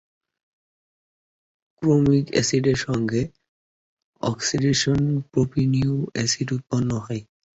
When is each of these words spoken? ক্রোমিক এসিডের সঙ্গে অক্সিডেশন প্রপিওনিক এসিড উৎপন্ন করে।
ক্রোমিক 1.81 2.25
এসিডের 2.33 2.77
সঙ্গে 2.85 3.21
অক্সিডেশন 4.21 4.99
প্রপিওনিক 5.31 5.89
এসিড 6.23 6.47
উৎপন্ন 6.57 6.89
করে। 6.99 7.19